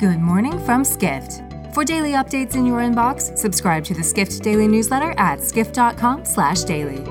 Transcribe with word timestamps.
Good 0.00 0.18
morning 0.18 0.58
from 0.64 0.82
Skift. 0.82 1.42
For 1.74 1.84
daily 1.84 2.12
updates 2.12 2.54
in 2.54 2.64
your 2.64 2.78
inbox, 2.78 3.36
subscribe 3.36 3.84
to 3.84 3.92
the 3.92 4.02
Skift 4.02 4.42
Daily 4.42 4.66
newsletter 4.66 5.12
at 5.18 5.44
skift.com/daily. 5.44 7.04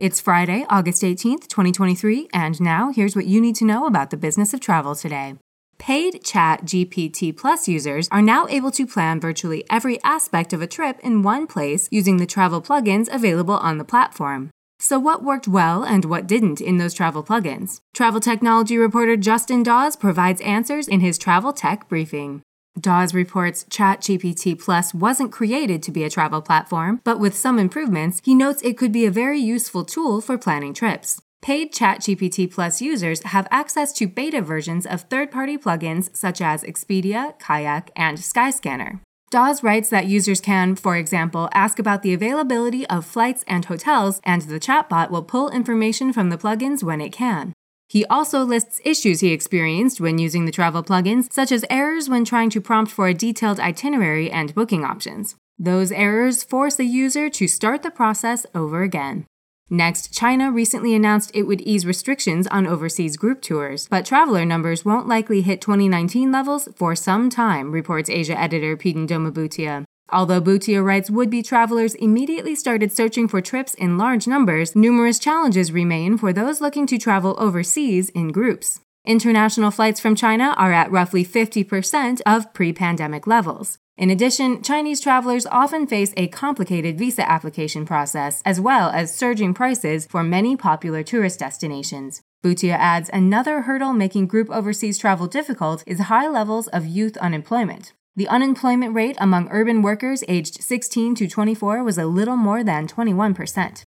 It's 0.00 0.18
Friday, 0.18 0.64
August 0.70 1.04
18th, 1.04 1.46
2023, 1.48 2.26
and 2.32 2.58
now 2.58 2.90
here's 2.90 3.14
what 3.14 3.26
you 3.26 3.38
need 3.38 3.54
to 3.56 3.66
know 3.66 3.86
about 3.86 4.08
the 4.08 4.16
business 4.16 4.54
of 4.54 4.60
travel 4.60 4.94
today. 4.94 5.34
Paid 5.76 6.24
Chat 6.24 6.64
GPT 6.64 7.36
Plus 7.36 7.68
users 7.68 8.08
are 8.10 8.22
now 8.22 8.46
able 8.48 8.70
to 8.70 8.86
plan 8.86 9.20
virtually 9.20 9.62
every 9.68 10.02
aspect 10.02 10.54
of 10.54 10.62
a 10.62 10.66
trip 10.66 10.98
in 11.00 11.20
one 11.20 11.46
place 11.46 11.86
using 11.90 12.16
the 12.16 12.24
travel 12.24 12.62
plugins 12.62 13.12
available 13.12 13.58
on 13.58 13.76
the 13.76 13.84
platform. 13.84 14.48
So, 14.80 14.98
what 14.98 15.24
worked 15.24 15.48
well 15.48 15.82
and 15.82 16.04
what 16.04 16.26
didn't 16.26 16.60
in 16.60 16.78
those 16.78 16.94
travel 16.94 17.24
plugins? 17.24 17.80
Travel 17.94 18.20
technology 18.20 18.78
reporter 18.78 19.16
Justin 19.16 19.64
Dawes 19.64 19.96
provides 19.96 20.40
answers 20.42 20.86
in 20.86 21.00
his 21.00 21.18
travel 21.18 21.52
tech 21.52 21.88
briefing. 21.88 22.42
Dawes 22.80 23.12
reports 23.12 23.64
ChatGPT 23.64 24.56
Plus 24.56 24.94
wasn't 24.94 25.32
created 25.32 25.82
to 25.82 25.90
be 25.90 26.04
a 26.04 26.10
travel 26.10 26.40
platform, 26.40 27.00
but 27.02 27.18
with 27.18 27.36
some 27.36 27.58
improvements, 27.58 28.20
he 28.24 28.36
notes 28.36 28.62
it 28.62 28.78
could 28.78 28.92
be 28.92 29.04
a 29.04 29.10
very 29.10 29.40
useful 29.40 29.84
tool 29.84 30.20
for 30.20 30.38
planning 30.38 30.74
trips. 30.74 31.20
Paid 31.42 31.72
ChatGPT 31.72 32.48
Plus 32.48 32.80
users 32.80 33.22
have 33.24 33.48
access 33.50 33.92
to 33.94 34.06
beta 34.06 34.42
versions 34.42 34.86
of 34.86 35.02
third 35.02 35.32
party 35.32 35.58
plugins 35.58 36.14
such 36.16 36.40
as 36.40 36.62
Expedia, 36.62 37.36
Kayak, 37.40 37.90
and 37.96 38.18
Skyscanner. 38.18 39.00
Dawes 39.30 39.62
writes 39.62 39.90
that 39.90 40.06
users 40.06 40.40
can, 40.40 40.74
for 40.74 40.96
example, 40.96 41.50
ask 41.52 41.78
about 41.78 42.02
the 42.02 42.14
availability 42.14 42.86
of 42.86 43.04
flights 43.04 43.44
and 43.46 43.66
hotels, 43.66 44.22
and 44.24 44.42
the 44.42 44.58
chatbot 44.58 45.10
will 45.10 45.22
pull 45.22 45.50
information 45.50 46.14
from 46.14 46.30
the 46.30 46.38
plugins 46.38 46.82
when 46.82 47.02
it 47.02 47.12
can. 47.12 47.52
He 47.90 48.06
also 48.06 48.42
lists 48.42 48.80
issues 48.84 49.20
he 49.20 49.32
experienced 49.32 50.00
when 50.00 50.18
using 50.18 50.46
the 50.46 50.52
travel 50.52 50.82
plugins, 50.82 51.30
such 51.30 51.52
as 51.52 51.64
errors 51.68 52.08
when 52.08 52.24
trying 52.24 52.48
to 52.50 52.60
prompt 52.60 52.90
for 52.90 53.06
a 53.06 53.14
detailed 53.14 53.60
itinerary 53.60 54.30
and 54.30 54.54
booking 54.54 54.82
options. 54.82 55.36
Those 55.58 55.92
errors 55.92 56.42
force 56.42 56.76
the 56.76 56.86
user 56.86 57.28
to 57.28 57.48
start 57.48 57.82
the 57.82 57.90
process 57.90 58.46
over 58.54 58.82
again. 58.82 59.26
Next, 59.70 60.12
China 60.12 60.50
recently 60.50 60.94
announced 60.94 61.30
it 61.34 61.42
would 61.42 61.60
ease 61.60 61.84
restrictions 61.84 62.46
on 62.46 62.66
overseas 62.66 63.18
group 63.18 63.42
tours, 63.42 63.86
but 63.88 64.06
traveler 64.06 64.46
numbers 64.46 64.84
won't 64.84 65.06
likely 65.06 65.42
hit 65.42 65.60
2019 65.60 66.32
levels 66.32 66.68
for 66.74 66.96
some 66.96 67.28
time, 67.28 67.70
reports 67.70 68.08
Asia 68.08 68.38
editor 68.38 68.76
Peden 68.78 69.06
Doma 69.06 69.30
Bhutia. 69.30 69.84
Although 70.10 70.40
Bhutia 70.40 70.82
writes 70.82 71.10
would 71.10 71.28
be 71.28 71.42
travelers 71.42 71.94
immediately 71.96 72.54
started 72.54 72.90
searching 72.90 73.28
for 73.28 73.42
trips 73.42 73.74
in 73.74 73.98
large 73.98 74.26
numbers, 74.26 74.74
numerous 74.74 75.18
challenges 75.18 75.70
remain 75.70 76.16
for 76.16 76.32
those 76.32 76.62
looking 76.62 76.86
to 76.86 76.96
travel 76.96 77.36
overseas 77.38 78.08
in 78.10 78.28
groups. 78.28 78.80
International 79.04 79.70
flights 79.70 80.00
from 80.00 80.14
China 80.14 80.54
are 80.56 80.72
at 80.72 80.90
roughly 80.90 81.26
50% 81.26 82.22
of 82.24 82.54
pre 82.54 82.72
pandemic 82.72 83.26
levels. 83.26 83.78
In 83.98 84.10
addition, 84.10 84.62
Chinese 84.62 85.00
travelers 85.00 85.44
often 85.46 85.84
face 85.84 86.14
a 86.16 86.28
complicated 86.28 86.96
visa 86.96 87.28
application 87.28 87.84
process, 87.84 88.40
as 88.44 88.60
well 88.60 88.90
as 88.90 89.12
surging 89.12 89.52
prices 89.52 90.06
for 90.06 90.22
many 90.22 90.56
popular 90.56 91.02
tourist 91.02 91.40
destinations. 91.40 92.22
Bhutia 92.40 92.76
adds 92.78 93.10
another 93.12 93.62
hurdle 93.62 93.92
making 93.92 94.28
group 94.28 94.50
overseas 94.50 94.98
travel 94.98 95.26
difficult 95.26 95.82
is 95.84 95.98
high 96.02 96.28
levels 96.28 96.68
of 96.68 96.86
youth 96.86 97.16
unemployment. 97.16 97.92
The 98.14 98.28
unemployment 98.28 98.94
rate 98.94 99.16
among 99.18 99.48
urban 99.50 99.82
workers 99.82 100.22
aged 100.28 100.62
16 100.62 101.16
to 101.16 101.26
24 101.26 101.82
was 101.82 101.98
a 101.98 102.06
little 102.06 102.36
more 102.36 102.62
than 102.62 102.86
21%. 102.86 103.82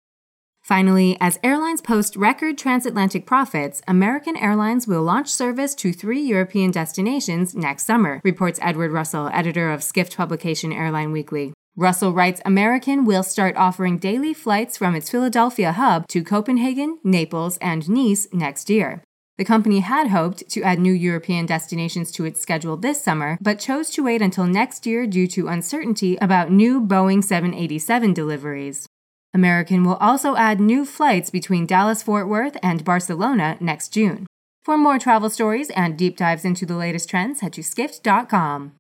Finally, 0.70 1.18
as 1.20 1.40
airlines 1.44 1.82
post 1.82 2.16
record 2.16 2.56
transatlantic 2.56 3.26
profits, 3.26 3.82
American 3.88 4.38
Airlines 4.38 4.88
will 4.88 5.02
launch 5.02 5.28
service 5.28 5.74
to 5.74 5.92
three 5.92 6.22
European 6.22 6.70
destinations 6.70 7.56
next 7.56 7.88
summer, 7.88 8.22
reports 8.24 8.60
Edward 8.62 8.92
Russell, 8.92 9.32
editor 9.34 9.72
of 9.72 9.82
Skift 9.82 10.16
publication 10.16 10.72
Airline 10.72 11.12
Weekly. 11.12 11.54
Russell 11.76 12.14
writes 12.14 12.40
American 12.46 13.04
will 13.04 13.24
start 13.24 13.58
offering 13.58 13.98
daily 13.98 14.32
flights 14.32 14.78
from 14.78 14.94
its 14.94 15.10
Philadelphia 15.10 15.72
hub 15.72 16.08
to 16.10 16.24
Copenhagen, 16.24 17.00
Naples, 17.04 17.58
and 17.58 17.90
Nice 17.90 18.28
next 18.32 18.70
year. 18.70 19.04
The 19.40 19.46
company 19.46 19.80
had 19.80 20.10
hoped 20.10 20.48
to 20.50 20.62
add 20.62 20.80
new 20.80 20.94
European 20.94 21.48
destinations 21.48 22.12
to 22.12 22.26
its 22.26 22.42
schedule 22.42 22.78
this 22.78 23.02
summer, 23.02 23.40
but 23.42 23.58
chose 23.58 23.90
to 23.92 24.04
wait 24.04 24.22
until 24.22 24.46
next 24.46 24.86
year 24.86 25.08
due 25.08 25.26
to 25.30 25.48
uncertainty 25.48 26.18
about 26.18 26.52
new 26.52 26.80
Boeing 26.80 27.24
787 27.24 28.14
deliveries. 28.14 28.89
American 29.34 29.84
will 29.84 29.96
also 29.96 30.36
add 30.36 30.60
new 30.60 30.86
flights 30.86 31.30
between 31.30 31.66
Dallas 31.66 32.04
Fort 32.04 32.28
Worth 32.28 32.58
and 32.64 32.84
Barcelona 32.84 33.58
next 33.60 33.90
June. 33.90 34.26
For 34.64 34.78
more 34.78 35.00
travel 35.00 35.30
stories 35.30 35.70
and 35.72 35.98
deep 35.98 36.18
dives 36.18 36.46
into 36.46 36.66
the 36.66 36.76
latest 36.76 37.10
trends, 37.10 37.42
head 37.42 37.54
to 37.54 37.64
skift.com. 37.64 38.74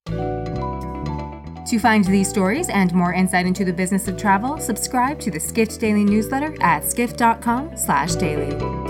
To 1.67 1.79
find 1.79 2.05
these 2.05 2.29
stories 2.29 2.69
and 2.69 2.93
more 2.93 3.13
insight 3.13 3.45
into 3.45 3.63
the 3.63 3.73
business 3.73 4.07
of 4.07 4.17
travel, 4.17 4.57
subscribe 4.57 5.19
to 5.19 5.29
the 5.29 5.39
Skift 5.39 5.79
Daily 5.79 6.03
newsletter 6.03 6.55
at 6.61 6.83
skift.com/daily. 6.83 8.88